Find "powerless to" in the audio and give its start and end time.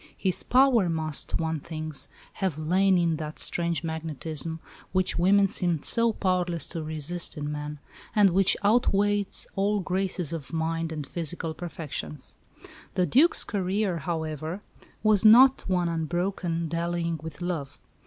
6.11-6.81